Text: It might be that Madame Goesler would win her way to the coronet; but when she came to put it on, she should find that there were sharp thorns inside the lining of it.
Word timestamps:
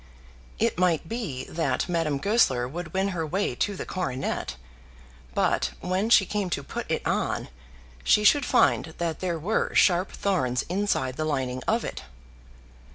It 0.57 0.79
might 0.79 1.07
be 1.07 1.43
that 1.43 1.87
Madame 1.87 2.17
Goesler 2.17 2.67
would 2.67 2.91
win 2.91 3.09
her 3.09 3.23
way 3.23 3.53
to 3.53 3.75
the 3.75 3.85
coronet; 3.85 4.55
but 5.35 5.73
when 5.79 6.09
she 6.09 6.25
came 6.25 6.49
to 6.49 6.63
put 6.63 6.89
it 6.89 7.05
on, 7.05 7.49
she 8.03 8.23
should 8.23 8.43
find 8.43 8.95
that 8.97 9.19
there 9.19 9.37
were 9.37 9.75
sharp 9.75 10.11
thorns 10.11 10.63
inside 10.63 11.17
the 11.17 11.23
lining 11.25 11.61
of 11.67 11.85
it. 11.85 12.01